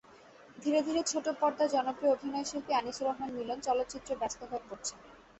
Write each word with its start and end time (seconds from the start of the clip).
ধীরে 0.57 0.79
ধীরে 0.81 1.01
ছোটপর্দার 1.03 1.67
জনপ্রিয় 1.69 2.13
অভিনয়শিল্পী 2.13 2.71
আনিসুর 2.75 3.07
রহমান 3.07 3.29
মিলন 3.37 3.57
চলচ্চিত্রে 3.61 4.13
ব্যস্ত 4.21 4.41
হয়ে 4.49 4.65
পড়ছেন। 4.67 4.97